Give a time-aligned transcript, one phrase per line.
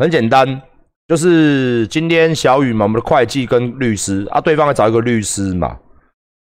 [0.00, 0.62] 很简单，
[1.06, 5.76] 就是今天小雨嘛，我们的会计跟律师啊，对方要找一个律师嘛，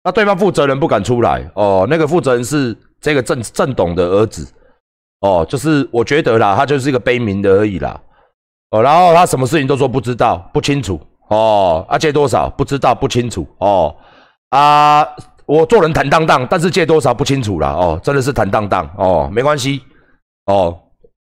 [0.04, 4.47] 那对方负责人不敢出来哦，那个负责人是这个郑郑董的儿子
[5.21, 7.99] 哦，就是我觉得啦，他就是一个悲鸣的而已啦，
[8.70, 13.96] 哦，然后他什么事情都说不知道、不清楚哦，啊借多少不知道、不清楚哦，
[14.49, 15.03] 啊
[15.47, 19.81] 我做人坦荡荡，但是借多少不清楚啦，哦，真的是坦荡荡哦，没关系
[20.45, 20.77] 哦。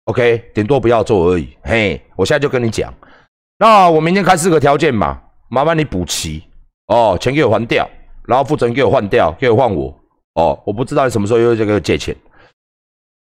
[0.07, 1.49] OK，顶多不要做而已。
[1.63, 2.93] 嘿，我现在就跟你讲，
[3.59, 6.45] 那我明天开四个条件嘛，麻烦你补齐
[6.87, 7.89] 哦，钱给我还掉，
[8.27, 9.93] 然后负责人给我换掉，给我换我
[10.35, 10.63] 哦。
[10.65, 12.15] 我不知道你什么时候又这个借钱，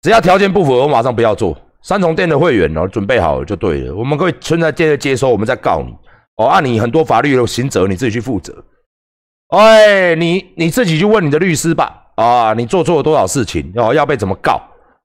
[0.02, 1.57] 只要条件不符合，我马上不要做。
[1.80, 3.95] 三重店的会员哦，准备好了就对了。
[3.95, 5.95] 我们会存在接着接收，我们再告你
[6.37, 6.47] 哦。
[6.47, 8.52] 按你很多法律的刑责，你自己去负责。
[9.49, 12.02] 哎，你你自己去问你的律师吧。
[12.16, 13.95] 啊，你做错了多少事情哦？
[13.95, 14.61] 要被怎么告？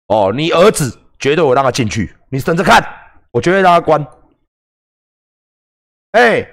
[0.07, 0.97] 哦，你儿子。
[1.21, 2.83] 绝对我让他进去，你等着看，
[3.31, 4.05] 我绝对让他关。
[6.13, 6.45] 哎，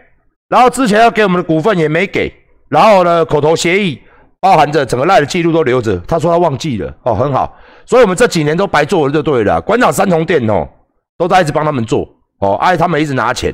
[0.48, 2.32] 然后之前要给我们的股份也没给，
[2.68, 4.00] 然后呢，口头协议
[4.40, 9.60] 包含着整个赖的记录都留着，他说他忘记了，哦，很好，所以我们这几年都白做了就对了。
[9.62, 10.68] 馆长三重店哦，
[11.16, 12.06] 都在一直帮他们做，
[12.40, 13.52] 哦，哎，他们一直拿钱，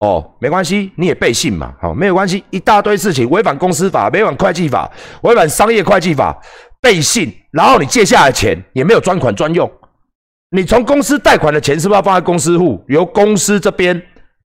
[0.00, 4.90] 哦，没关系，你也背信嘛，好，没有关系，一大堆事情违反公司法、违反会计法、
[5.22, 6.38] 违反商业会计法，
[6.82, 9.70] 背信，然后你借下来钱也没有专款专用。
[10.50, 14.00] 你从公司贷款的钱是不是要放在公司户，由公司这边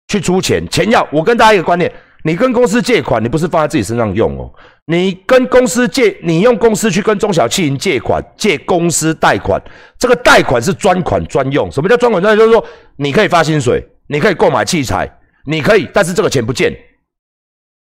[0.07, 0.67] 去出钱？
[0.69, 1.91] 钱要我跟大家一个观念：
[2.23, 4.51] 你跟公司借款，你不是放在自己身上用哦。
[4.85, 9.61] 你跟公司借，你用公司去跟中小企业借款，借公司贷款，
[9.97, 11.71] 这个贷款是专款专用。
[11.71, 12.45] 什么叫专款专用？
[12.45, 12.65] 就是说
[12.97, 15.09] 你可以发薪水，你可以购买器材，
[15.45, 16.75] 你可以，但是这个钱不见，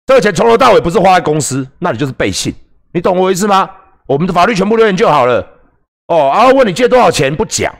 [0.06, 2.54] 这个钱从头到尾不是花在公司，那你就是背信。
[2.92, 3.68] 你懂我意思吗？
[4.06, 5.40] 我们的法律全部留言就好了。
[6.06, 7.74] 哦，然后问你借多少钱，不讲。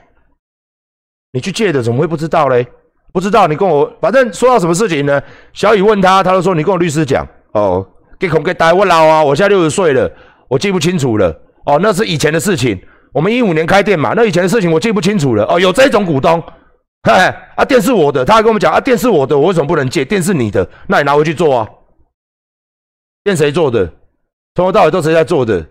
[1.35, 2.65] 你去借的怎么会不知道嘞？
[3.13, 5.21] 不知道你跟我，反正说到什么事情呢？
[5.53, 7.85] 小雨问他，他就说你跟我律师讲哦。
[8.21, 10.11] 给孔给呆我老啊，我现在六十岁了，
[10.47, 11.29] 我记不清楚了。
[11.67, 12.81] 哦，那是以前的事情。
[13.13, 15.45] 我们一五年开店嘛，那以前的事情我记不清楚了。
[15.47, 16.41] 哦，有这种股东，
[17.03, 17.13] 嘿，
[17.57, 20.05] 啊，店是我的，他还跟我们讲啊，店是我的，我为什么不能借？
[20.05, 21.69] 店是你的，那你拿回去做啊。
[23.25, 23.85] 店谁做的？
[24.55, 25.65] 从头到尾都谁在做的？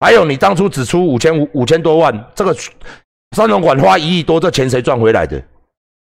[0.00, 2.54] 还有你当初只出五千五五千多万，这个。
[3.36, 5.38] 三总管花一亿多，这钱谁赚回来的？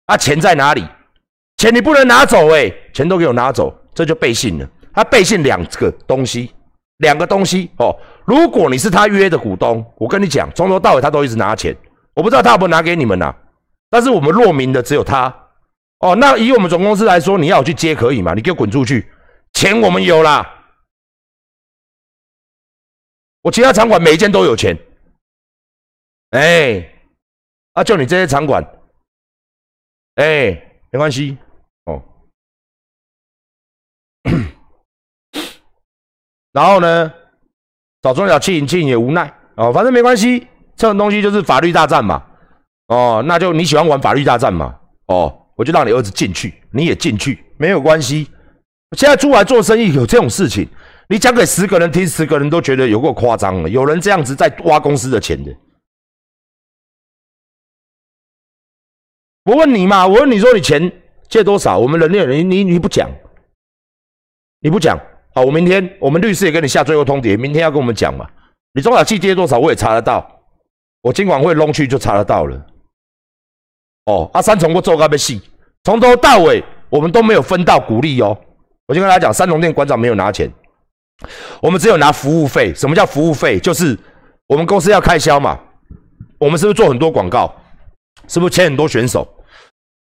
[0.06, 0.82] 啊，钱在哪里？
[1.58, 4.66] 钱你不能拿走哎，钱都给我拿走，这就背信了。
[4.94, 6.50] 他背信两个东西，
[6.98, 7.94] 两个东西哦。
[8.24, 11.76] 如果你是他约的股东，我跟你讲，从头到尾他都一直拿钱，
[12.14, 13.34] 我不知道他有没有拿给你们呐。
[13.90, 15.26] 但是我们落名的只有他
[15.98, 16.16] 哦。
[16.16, 18.32] 那以我们总公司来说，你要我去接可以吗？
[18.32, 19.06] 你给我滚出去！
[19.52, 20.64] 钱我们有啦，
[23.42, 24.78] 我其他场馆每一间都有钱，
[26.30, 26.94] 哎。
[27.78, 28.60] 啊，就你这些场馆，
[30.16, 30.50] 哎，
[30.90, 31.38] 没关系
[31.84, 32.02] 哦。
[36.50, 37.12] 然后呢，
[38.02, 42.20] 找中小企气也无奈哦，反正没关系，这种东西就是法律大战嘛。
[42.88, 44.76] 哦，那就你喜欢玩法律大战嘛？
[45.06, 48.28] 哦，我就让你儿子进去，你也进去，没有关系。
[48.96, 50.68] 现在出来做生意有这种事情，
[51.08, 53.68] 你讲给十个人听，十个人都觉得有够夸张了。
[53.68, 55.56] 有人这样子在挖公司的钱的。
[59.48, 60.92] 我问你嘛，我问你说你钱
[61.26, 61.78] 借多少？
[61.78, 63.10] 我们人力你你你不讲，
[64.60, 64.94] 你不讲，
[65.34, 68.28] 好，我明天我们律师也跟你下最后通牒，明天要跟我们讲嘛。
[68.74, 70.42] 你中小企借多少我也查得到，
[71.00, 72.66] 我今晚会弄去就查得到了。
[74.04, 75.40] 哦，阿三重过做咖啡戏，
[75.82, 78.38] 从头到尾我们都没有分到股利哦。
[78.86, 80.52] 我就跟大家讲，三重店馆长没有拿钱，
[81.62, 82.74] 我们只有拿服务费。
[82.74, 83.58] 什么叫服务费？
[83.58, 83.98] 就是
[84.46, 85.58] 我们公司要开销嘛，
[86.36, 87.50] 我们是不是做很多广告？
[88.26, 89.26] 是不是签很多选手？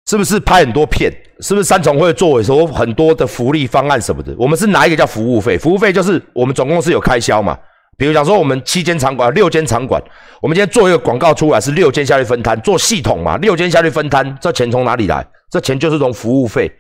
[0.08, 1.12] 是不是拍很多片？
[1.42, 4.34] 是不是三重会做说很多的福利方案什么的？
[4.38, 7.58] 我们是拿一个叫服务费，服务费就是我们总共是有开销嘛。
[7.98, 10.02] 比如讲说我们七间场馆、六间场馆，
[10.42, 15.26] 我们今天做一个广告出来是六间下去分摊，做系统嘛，六间下去分摊，这钱从哪里来？
[15.50, 16.72] 这钱就是从服务费，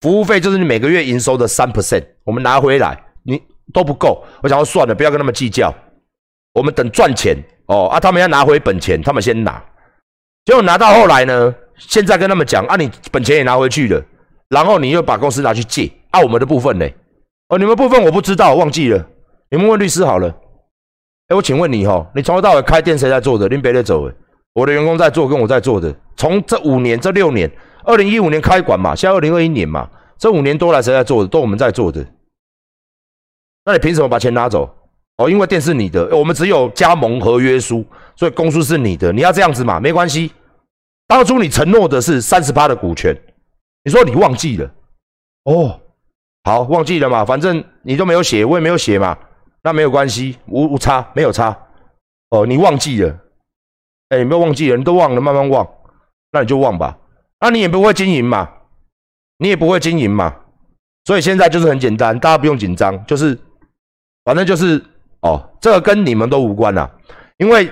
[0.00, 3.40] 服务费就是你每个月营收的三 percent，我们拿回来你
[3.72, 4.24] 都不够。
[4.42, 5.74] 我想要算了，不要跟他们计较，
[6.52, 7.36] 我们等赚钱
[7.66, 9.60] 哦啊，他们要拿回本钱，他们先拿，
[10.44, 11.52] 结果拿到后来呢？
[11.76, 14.02] 现在跟他们讲啊，你本钱也拿回去了，
[14.48, 16.86] 然后你又把公司拿去借啊，我们的部分呢？
[17.48, 19.06] 哦，你们部分我不知道，忘记了，
[19.50, 20.28] 你们问律师好了。
[21.28, 23.48] 哎，我请问你哈，你从头到尾开店谁在做的？
[23.48, 24.10] 林别的走，
[24.54, 25.94] 我的员工在做，跟我在做的。
[26.16, 27.50] 从这五年、这六年，
[27.84, 29.88] 二零一五年开馆嘛，现在二零二一年嘛，
[30.18, 31.28] 这五年多来谁在做的？
[31.28, 32.04] 都我们在做的。
[33.64, 34.70] 那你凭什么把钱拿走？
[35.16, 37.84] 哦，因为店是你的，我们只有加盟合约书，
[38.16, 40.32] 所以公司是你的，你要这样子嘛，没关系。
[41.06, 43.14] 当初你承诺的是三十八的股权，
[43.84, 44.70] 你说你忘记了，
[45.44, 45.80] 哦，
[46.44, 49.16] 好，忘记了嘛，反正你都没有写，我也没有写嘛，
[49.62, 51.56] 那没有关系，无无差，没有差。
[52.30, 53.18] 哦，你忘记了，
[54.08, 55.68] 哎，你没有忘记了，你都忘了，慢慢忘，
[56.32, 56.98] 那你就忘吧。
[57.40, 58.50] 那你也不会经营嘛，
[59.38, 60.34] 你也不会经营嘛，
[61.04, 63.38] 所以现在就是很简单，大家不用紧张，就是
[64.24, 64.82] 反正就是
[65.20, 66.90] 哦，这个跟你们都无关啦，
[67.36, 67.70] 因为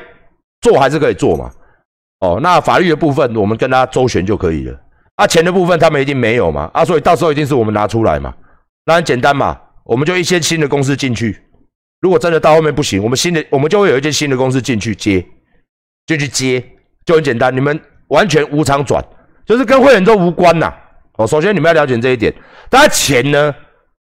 [0.60, 1.50] 做还是可以做嘛。
[2.22, 4.80] 哦，那法律的部分我们跟他周旋就可以了。
[5.16, 8.32] 啊，钱的部分他们一定没有嘛，啊，所以到时候一定是我们拿出来嘛。
[8.86, 11.42] 那很简单嘛，我们就一些新的公司进去。
[12.00, 15.24] 如果真的到后面不行，我们新的我们就会有一间新的公司进去接，
[16.06, 16.64] 就去接，
[17.04, 17.78] 就很简单，你们
[18.08, 19.04] 完全无偿转。
[19.44, 20.72] 就是跟会员都无关呐，
[21.16, 22.32] 哦，首先你们要了解这一点，
[22.70, 23.52] 当然钱呢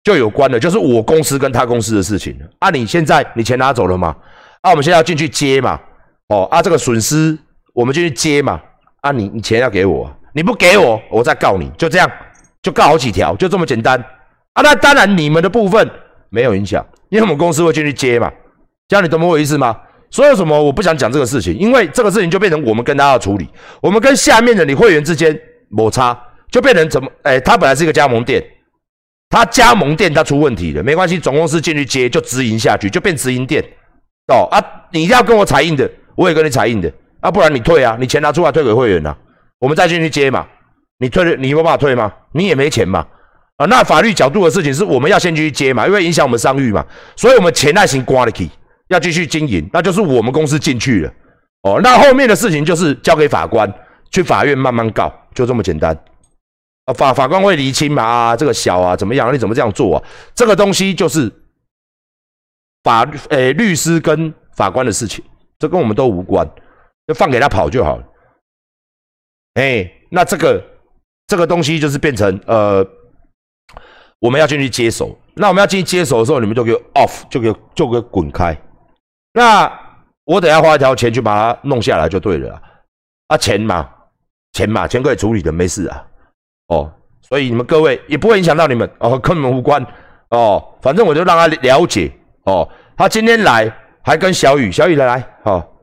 [0.02, 2.46] 就有关了，就是我公司跟他公司的事情了。
[2.58, 4.14] 啊，你现在你钱拿走了吗？
[4.60, 5.80] 啊，我们现在要进去接嘛，
[6.28, 7.36] 哦，啊，这个损失
[7.74, 8.58] 我们就去接嘛，
[9.02, 12.10] 啊，你你钱要给我，你不给我，我再告你，就这样，
[12.62, 14.02] 就告好几条，就这么简单。
[14.54, 15.90] 啊，那当然你们的部分
[16.30, 18.32] 没有影响，因为我们公司会进去接嘛，
[18.88, 19.76] 这样你懂我意思吗？
[20.10, 23.48] 所以什么我不想讲这个事情，因为这个事情就变成我们跟他要处理，
[23.82, 25.36] 我们跟下面的你会员之间
[25.68, 26.16] 摩擦，
[26.52, 27.10] 就变成怎么？
[27.22, 28.40] 哎，他本来是一个加盟店，
[29.28, 33.60] 他加盟店他出问题了，没关系，总公司进去接就直营下去，就变直营店。
[34.28, 34.62] 哦啊，
[34.92, 36.88] 你要跟我彩印的，我也跟你彩印的
[37.24, 39.16] 啊，不然你退啊，你钱拿出来退给会员呐，
[39.58, 40.46] 我们再进去接嘛。
[40.98, 42.12] 你退了，你有办法退吗？
[42.32, 43.06] 你也没钱嘛。
[43.56, 46.84] 啊，那法律角度的事情是我们要先去接嘛，因为影响我们商誉嘛，
[47.16, 48.48] 所以我们钱耐心刮了去。
[48.88, 51.12] 要继续经营，那就是我们公司进去了
[51.62, 51.80] 哦。
[51.82, 53.72] 那后面的事情就是交给法官
[54.10, 55.98] 去法院慢慢告，就这么简单
[56.84, 56.92] 啊。
[56.92, 59.32] 法法官会厘清嘛啊，这个小啊怎么样？
[59.32, 60.02] 你怎么这样做啊？
[60.34, 61.32] 这个东西就是
[62.82, 65.24] 法诶律师跟法官的事情，
[65.58, 66.46] 这跟我们都无关，
[67.06, 68.04] 就放给他跑就好了。
[69.54, 70.62] 哎，那这个
[71.26, 72.86] 这个东西就是变成呃，
[74.18, 75.18] 我们要进去接手。
[75.34, 78.56] 那我们要进去接手的时候，你们就给我 off，就给就给滚开。
[79.32, 79.70] 那
[80.24, 82.60] 我等下花一条钱去把它弄下来就对了
[83.28, 83.90] 啊，钱嘛，
[84.52, 86.06] 钱嘛，钱可以处理的，没事啊。
[86.68, 89.84] 哦，所以你们各位也不会影响到你们哦，跟你们无关
[90.30, 90.76] 哦。
[90.80, 92.12] 反正我就让他了解
[92.44, 92.68] 哦。
[92.96, 93.70] 他今天来
[94.02, 95.73] 还跟小雨，小雨来来，好，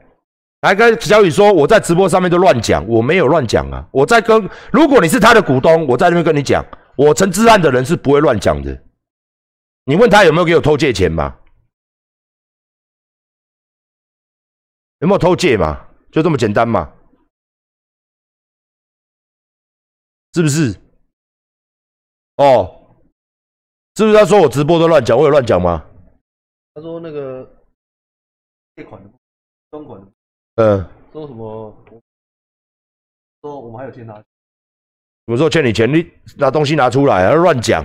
[0.62, 3.88] 来跟小雨说我在直播上面都乱讲，我没有乱讲啊。
[3.92, 6.63] 我在跟，如果你是他的股东，我在那边跟你讲，
[6.96, 8.84] 我陈志安的人是不会乱讲的。
[9.86, 11.40] 你问他有没有给我偷借钱吗？
[15.00, 15.88] 有没有偷借嘛？
[16.12, 16.94] 就这么简单嘛？
[20.34, 20.80] 是不是？
[22.38, 22.96] 哦，
[23.96, 25.18] 是不是他说我直播都乱讲？
[25.18, 25.84] 我有乱讲吗？
[26.75, 27.52] 他说那个
[28.75, 29.10] 借款的
[29.72, 30.00] 专款，
[30.56, 31.75] 嗯，说什么？
[33.42, 34.25] 说我们还有欠他，什
[35.25, 35.92] 么时候欠你钱？
[35.92, 36.06] 你
[36.38, 37.83] 拿东西拿出来，还乱讲？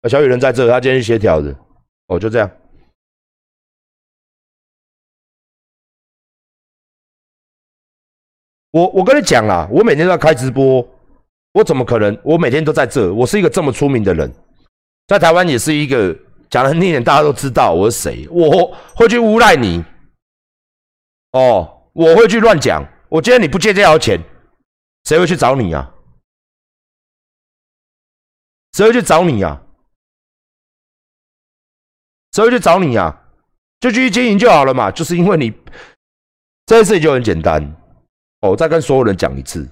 [0.00, 1.56] 啊，小雨人在这，他今天去协调的，
[2.06, 2.50] 哦，就这样。
[8.72, 10.84] 我我跟你讲啦，我每天都要开直播，
[11.52, 12.18] 我怎么可能？
[12.24, 14.32] 我每天都在这，我是一个这么出名的人，
[15.06, 16.18] 在台湾也是一个
[16.52, 19.82] 讲的那点大家都知道我是谁，我会去诬赖你，
[21.30, 22.86] 哦，我会去乱讲。
[23.08, 24.20] 我今天你不借这条钱，
[25.04, 25.90] 谁会去找你啊？
[28.74, 29.62] 谁会去找你啊？
[32.32, 33.18] 谁会去找你啊？
[33.80, 34.90] 就继续经营就好了嘛。
[34.90, 35.50] 就是因为你
[36.66, 37.64] 这件事情就很简单。
[38.40, 39.66] 哦，再跟所有人讲一次，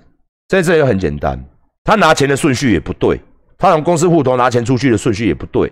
[0.48, 1.38] 这次也很简单。
[1.84, 3.20] 他拿钱的顺序也不对，
[3.58, 5.70] 他从公司户头拿钱出去的顺序也不对。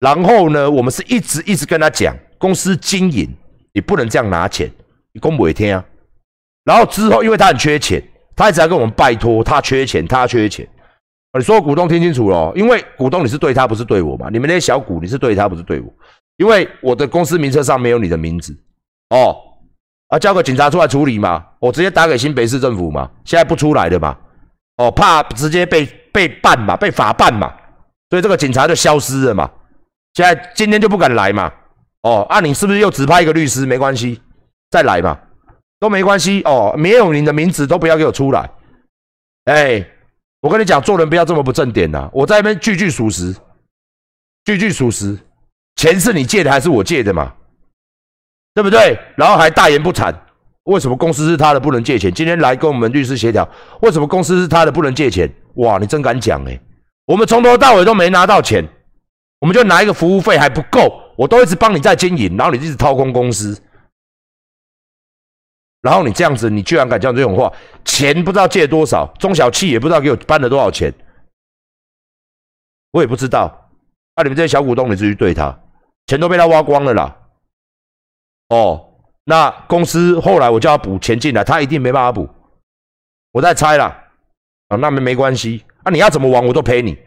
[0.00, 3.28] 然后呢，我们是一直一直跟他讲，公司经营
[3.72, 4.70] 你不能这样拿钱，
[5.12, 5.84] 你公不为天啊。
[6.64, 8.02] 然后之后，因为他很缺钱，
[8.34, 10.66] 他一直在跟我们拜托，他缺钱，他缺钱。
[11.38, 14.28] 你说股东听清楚了，因为股东你是对他，不是对我嘛？
[14.30, 15.92] 你们那些小股你是对他，不是对我，
[16.38, 18.52] 因为我的公司名册上没有你的名字
[19.10, 19.36] 哦。
[20.08, 21.46] 啊，叫个警察出来处理嘛！
[21.60, 24.16] 我直接打给新北市政府嘛，现在不出来的嘛，
[24.78, 27.52] 哦，怕直接被被办嘛，被法办嘛，
[28.08, 29.48] 所以这个警察就消失了嘛。
[30.14, 31.52] 现在今天就不敢来嘛，
[32.02, 33.64] 哦，啊，你是不是又指派一个律师？
[33.64, 34.20] 没关系，
[34.70, 35.18] 再来嘛，
[35.78, 38.50] 都没关系哦，没有你的名字都不要给我出来。
[39.44, 39.84] 哎，
[40.40, 42.08] 我跟你讲，做人不要这么不正点呐！
[42.12, 43.34] 我在那边句句属实，
[44.44, 45.18] 句句属实，
[45.76, 47.32] 钱是你借的还是我借的嘛？
[48.54, 48.98] 对不对？
[49.16, 50.14] 然后还大言不惭，
[50.64, 52.12] 为什么公司是他的不能借钱？
[52.12, 53.48] 今天来跟我们律师协调，
[53.80, 55.32] 为什么公司是他的不能借钱？
[55.54, 56.60] 哇，你真敢讲哎！
[57.06, 58.64] 我们从头到尾都没拿到钱，
[59.40, 63.60] 我们就拿一个服务费还不够，我都一直帮你在经营，然后你一直掏空公司。
[65.80, 67.50] 然后你这样子，你居然敢讲这种话，
[67.84, 70.92] 钱不知道借多少，中小企也不知道给我搬了多少钱，
[72.92, 73.70] 我也不知道。
[74.14, 75.58] 啊，你们这些小股东，你自己对他，
[76.06, 77.16] 钱都被他挖光了啦。
[78.50, 78.92] 哦，
[79.24, 82.28] 那公司后来我叫他补钱进来，他一定没办法补。
[83.32, 84.04] 我在猜啦，
[84.68, 86.98] 啊，那没没关系啊，你要怎么玩我都陪你。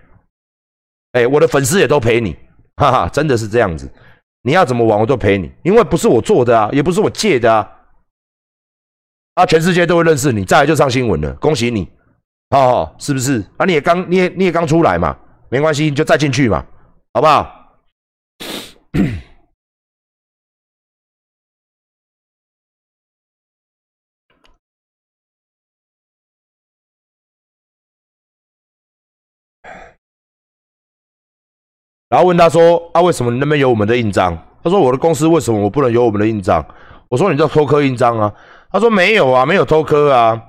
[1.13, 2.36] 哎，我的粉丝也都陪你，
[2.75, 3.91] 哈哈，真的是这样子。
[4.43, 7.70] 你要怎么玩我都陪你，因为不是我做的啊，也不是我借的啊。
[9.36, 11.89] 啊，全世界都会认识你，再来就上新闻了，恭喜你，
[12.50, 13.43] 哦，是不是？
[13.58, 15.17] 啊，你也刚，你也你也刚出来嘛，
[15.50, 16.65] 没关系，你就再进去嘛，
[17.13, 17.79] 好不好？
[32.13, 36.63] 然后问他说：“啊，为什么你那边有我们的印章？”他说：“我的公司为什么我不能有我们的印章？”
[37.10, 38.32] 我说：“你这偷刻印章啊？”
[38.72, 40.39] 他说：“没有啊，没有偷刻啊。”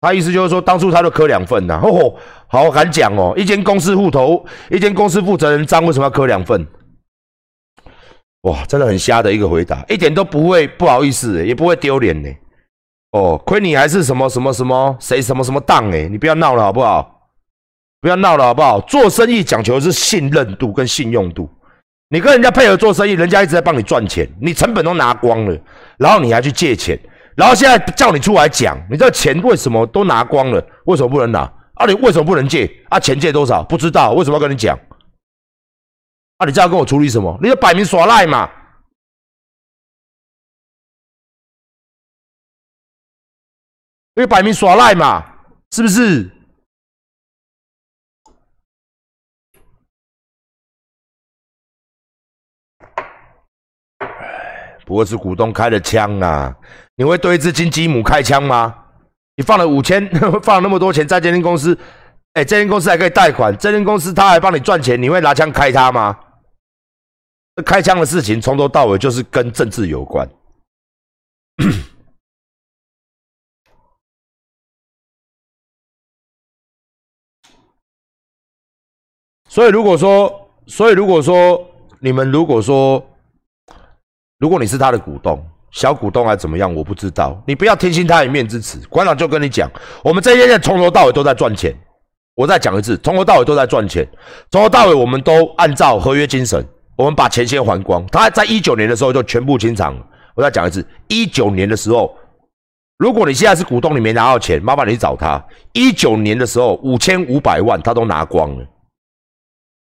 [0.00, 1.78] 他意思就是说，当初他就刻两份呐。
[1.82, 2.14] 哦，
[2.46, 3.34] 好敢讲哦！
[3.36, 6.66] 一间公司户头，一间公司负责人章为什么要刻两份？
[8.44, 12.30] 哇，真的很瞎的一个回答，一点都不会不好意思，也不会丢脸呢。
[13.12, 17.13] 哦，亏你还是什么什么什么谁什么什么当哎，你不要闹了好不好？
[18.04, 18.78] 不要闹了好不好？
[18.82, 21.48] 做生意讲求的是信任度跟信用度。
[22.10, 25.58] 你跟人家配合做生意，人家一直在帮你赚钱，你成本都拿光了，
[25.96, 27.00] 然后你还去借钱，
[27.34, 30.62] 然后现在叫你出来讲，你这钱为什么都拿光了？
[30.84, 31.50] 为什么不能拿？
[31.76, 32.70] 啊，你为什么不能借？
[32.90, 33.62] 啊，钱借多少？
[33.62, 34.78] 不知道，为什么要跟你讲？
[36.36, 37.38] 啊，你这样跟我处理什么？
[37.42, 38.50] 你就摆明耍赖嘛！
[44.14, 45.24] 你摆明耍赖嘛，
[45.70, 46.30] 是不是？
[54.84, 56.54] 不会是股东开的枪啊！
[56.96, 58.74] 你会对一只金鸡母开枪吗？
[59.36, 60.08] 你放了五千，
[60.42, 61.76] 放了那么多钱在这间公司，
[62.34, 66.18] 哎，这间公司还可以贷款，这间公司他还帮你赚钱，你会拿枪开他吗？
[67.64, 70.28] 开枪的事情从头到尾就是跟政治有关。
[79.48, 81.66] 所以如果说，所以如果说
[82.00, 83.04] 你们如果说。
[84.38, 86.72] 如果你是他的股东，小股东还怎么样？
[86.72, 87.40] 我不知道。
[87.46, 88.80] 你不要听信他一面之词。
[88.88, 89.70] 馆长就跟你讲，
[90.02, 91.74] 我们这些人从头到尾都在赚钱。
[92.36, 94.06] 我再讲一次，从头到尾都在赚钱。
[94.50, 96.64] 从头到尾，我们都按照合约精神，
[96.96, 98.04] 我们把钱先还光。
[98.08, 99.96] 他在一九年的时候就全部清偿。
[100.34, 102.16] 我再讲一次，一九年的时候，
[102.98, 105.44] 如果你现在是股东，你没拿到钱，麻烦你去找他。
[105.72, 108.64] 一九年的时候，五千五百万他都拿光了，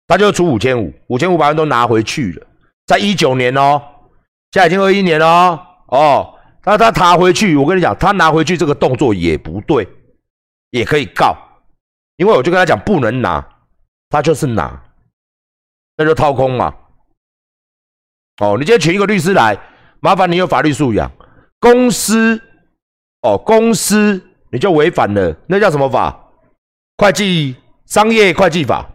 [0.08, 2.48] 他就出五千五，五千五百万都拿回去了。
[2.86, 3.82] 在一九年哦。
[4.52, 5.26] 现在已经二一年了
[5.88, 9.88] 哦，那他拿回去，我跟你讲，他拿回去这个动作也不对，
[10.72, 11.36] 也可以告，
[12.18, 13.46] 因为我就跟他讲不能拿，
[14.10, 14.84] 他就是拿，
[15.96, 16.76] 那就掏空嘛。
[18.42, 19.58] 哦，你今天请一个律师来，
[20.02, 21.10] 麻烦你有法律素养，
[21.60, 22.42] 公司
[23.22, 26.18] 哦，公司你就违反了，那叫什么法？
[26.98, 27.56] 会计
[27.86, 28.86] 商业会计法，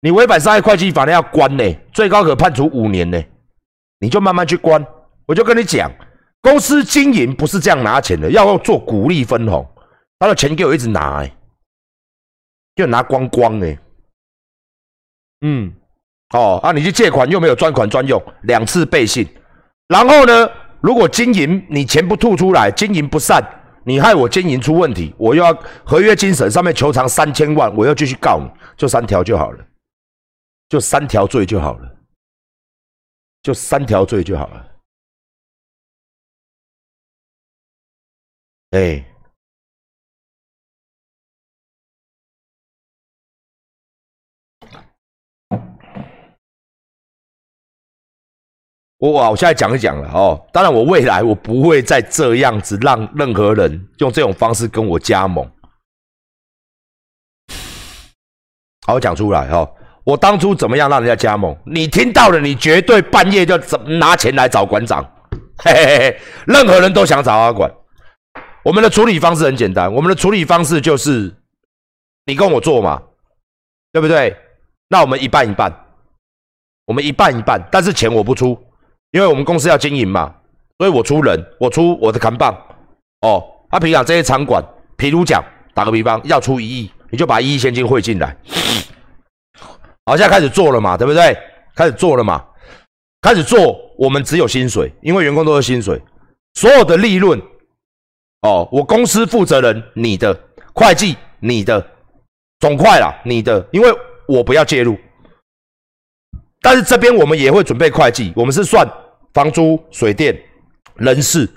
[0.00, 3.22] 你违反商业会计法，那要关呢，最高可判处五年呢。
[4.02, 4.84] 你就慢慢去关，
[5.26, 5.88] 我就跟你讲，
[6.40, 9.64] 公司经营不是这样拿钱的，要做股利分红，
[10.18, 11.32] 他的钱给我一直拿，哎，
[12.74, 13.78] 就拿光光哎，
[15.42, 15.72] 嗯，
[16.34, 19.24] 哦啊，你去借款又没有专款专用，两次背信，
[19.86, 23.40] 然后呢，如果经营你钱不吐出来，经营不善，
[23.84, 29.64] 你害我经营出问题，我又要合约精神上面求偿三千万，我要继续告你，就三条就好了，
[30.68, 31.88] 就三条罪就好了。
[33.42, 34.68] 就三条罪就好了。
[38.70, 39.04] 哎，
[48.98, 50.48] 我我现在讲一讲了哦。
[50.52, 55.44] 当然，我未来我不会再这样子让任何人用这种方式跟我加盟。
[58.86, 59.68] 好，讲出来哈。
[60.04, 61.56] 我当初怎么样让人家加盟？
[61.64, 65.04] 你听到了，你绝对半夜就怎拿钱来找馆长。
[65.58, 67.70] 嘿嘿嘿，任何人都想找阿管。
[68.64, 71.32] 我们的处理方式很简单，我们的处理方式就是
[72.26, 73.00] 你跟我做嘛，
[73.92, 74.36] 对不对？
[74.88, 75.72] 那我们一半一半，
[76.86, 78.58] 我们一半一半，但是钱我不出，
[79.12, 80.34] 因为我们公司要经营嘛，
[80.78, 82.52] 所以我出人，我出我的扛棒。
[83.20, 84.62] 哦，他平常这些场馆，
[84.96, 85.44] 譬如讲，
[85.74, 88.36] 打个比方，要出一亿，你就把一亿现金汇进来。
[90.04, 91.36] 好，现在开始做了嘛，对不对？
[91.74, 92.44] 开始做了嘛，
[93.20, 96.00] 开始做，我们只有薪水，因为员工都是薪水。
[96.54, 97.40] 所有的利润，
[98.42, 100.38] 哦，我公司负责人你的，
[100.74, 101.86] 会计你的，
[102.58, 103.90] 总会啦你的，因为
[104.26, 104.98] 我不要介入。
[106.60, 108.86] 但是这边我们也会准备会计，我们是算
[109.32, 110.36] 房租、水电、
[110.96, 111.48] 人事，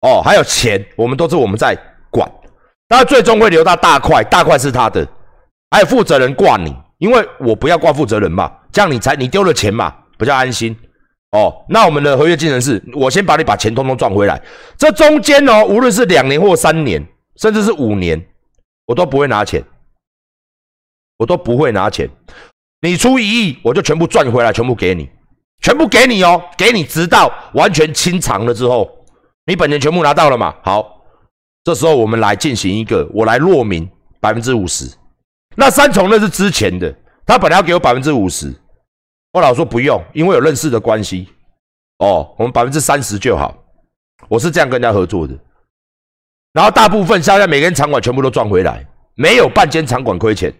[0.00, 1.76] 哦，还有钱，我们都是我们在
[2.10, 2.30] 管。
[2.88, 5.06] 但最终会留到大块，大块是他的，
[5.70, 10.76] 还有负责人挂你，因为我不要挂负责人嘛，这样你才你丢了钱嘛，比较安心。
[11.32, 14.40] 哦，那我们的合约精神是，我先把你把钱通通赚回来，
[14.78, 17.04] 这中间哦，无论是两年或三年，
[17.36, 18.24] 甚至是五年，
[18.86, 19.62] 我都不会拿钱，
[21.18, 22.08] 我都不会拿钱。
[22.80, 25.10] 你出一亿，我就全部赚回来，全部给你，
[25.60, 28.88] 全部给你哦，给你，直到完全清偿了之后，
[29.46, 30.54] 你本钱全部拿到了嘛？
[30.62, 31.02] 好，
[31.64, 33.86] 这时候我们来进行一个，我来落名
[34.20, 34.86] 百分之五十。
[35.56, 36.94] 那三重那是之前的，
[37.24, 38.54] 他本来要给我百分之五十，
[39.32, 41.28] 我老说不用，因为有认识的关系。
[41.98, 43.56] 哦，我们百分之三十就好，
[44.28, 45.34] 我是这样跟人家合作的。
[46.52, 50.54] 然后大部分现在每间场馆全部都赚回来，没有半间场馆亏钱。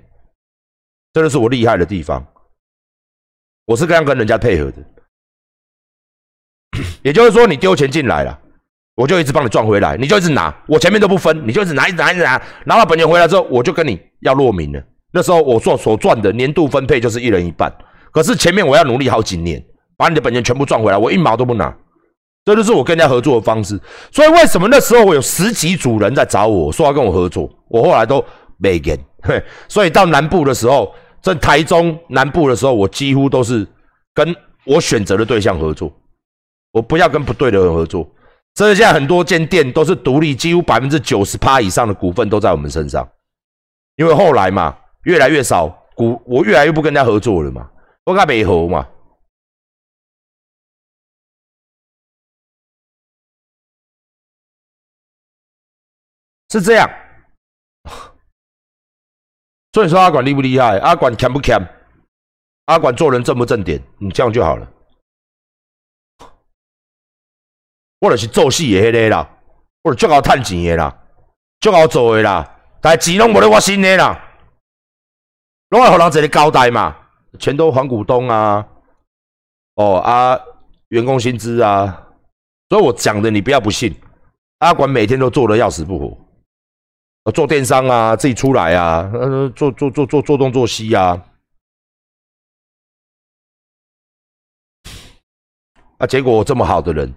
[1.12, 2.26] 这就是我厉害的地方，
[3.66, 4.76] 我是这样跟人家配合的，
[7.02, 8.38] 也就是说，你丢钱进来了，
[8.96, 14.82] 我就一直帮你赚回来，你就一直拿，我前面都不分，你就一直拿，一直拿，一直拿，拿到本钱回来之后，我就跟你要落名了。
[15.12, 17.72] 那时候我做所赚的年度分配就是一人一半，
[18.10, 19.64] 可是前面我要努力好几年，
[19.96, 21.72] 把你的本钱全部赚回来，我一毛都不拿，
[22.44, 23.78] 这就是我跟人家合作的方式。
[24.10, 28.24] 所以为什么那时候我有十几组人在找我说要跟我合作，我后来都
[28.58, 28.98] 没跟。
[29.68, 30.92] 所以到南部的时候。
[31.22, 33.66] 在台中南部的时候，我几乎都是
[34.14, 34.32] 跟
[34.64, 35.92] 我选择的对象合作，
[36.70, 38.08] 我不要跟不对的人合作。
[38.56, 43.06] 所以现在很多间店都是独立，几乎百分之九十趴以上的股份都在我们身上。
[43.96, 47.70] 因为后来嘛，越来越少股，我越来越不跟人家合作了嘛，
[48.04, 48.88] 我跟他没合嘛，
[56.50, 56.90] 是这样。
[59.72, 60.78] 所以说阿管厉不厉害？
[60.78, 61.60] 阿管强不强？
[62.64, 63.82] 阿管做人正不正点？
[63.98, 64.72] 你这样就好了。
[68.00, 69.28] 我就是做事的迄个啦，
[69.82, 71.02] 我是足够赚钱的啦，
[71.60, 74.18] 足够做的啦，但钱拢无咧我身的啦，
[75.70, 76.96] 拢要互人一个交代嘛，
[77.38, 78.66] 钱都还股东啊，
[79.74, 80.38] 哦啊，
[80.88, 82.06] 员工薪资啊，
[82.68, 83.94] 所以我讲的你不要不信。
[84.58, 86.16] 阿管每天都做的要死不活。
[87.32, 89.10] 做电商啊，自己出来啊，
[89.54, 91.22] 做做做做做东做西啊，
[95.98, 97.12] 啊，结果这么好的人，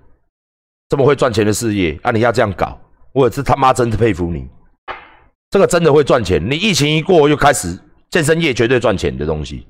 [0.90, 2.78] 这么会赚钱的事业，啊，你要这样搞，
[3.14, 4.50] 我也是他妈真的佩服你，
[5.52, 6.44] 这个真的会赚钱。
[6.44, 9.68] 你疫情一过，又开始健身业绝对赚钱的东西，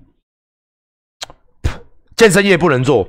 [2.15, 3.07] 健身业不能做，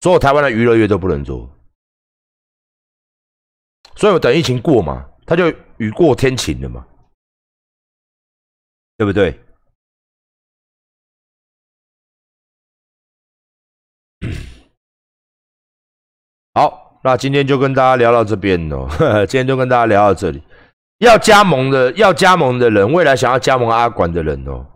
[0.00, 1.48] 所有台湾的娱乐业都不能做，
[3.94, 5.08] 所以我等疫情过嘛。
[5.28, 6.88] 他就雨过天晴了嘛，
[8.96, 9.38] 对不对？
[16.54, 18.88] 好，那今天就跟大家聊到这边哦。
[19.28, 20.42] 今天就跟大家聊到这里。
[20.98, 24.66] 要加盟的，要加盟的人，未来想要加盟阿管的人哦，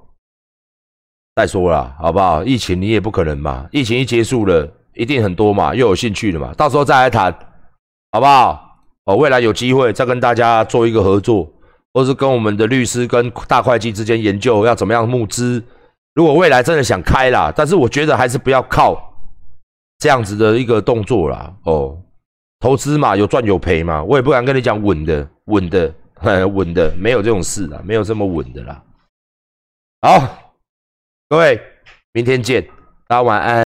[1.35, 2.45] 再说了，好不好？
[2.45, 7.37] 疫情你也不可能嘛，疫情一结束了，一定很多嘛，又有兴趣的嘛，到时候再来谈，
[8.13, 8.79] 好不好？
[9.07, 11.51] 哦，未来有机会再跟大家做一个合作，
[11.93, 15.61] 或是跟我们的律师跟大会计之间研究要怎么样募资。
[16.15, 19.13] 如果未来真的想开啦，但是我觉得还是不要靠
[19.99, 21.53] 这样子的一个动作啦。
[21.65, 21.99] 哦，
[22.63, 25.93] 投资嘛，有赚有赔嘛，我也不敢跟你讲稳的，稳的，
[26.47, 28.81] 稳的，没有这种事的，没有这么稳的啦。
[30.01, 30.55] 好，
[31.29, 31.61] 各位，
[32.13, 32.65] 明天见，
[33.09, 33.61] 大家晚安。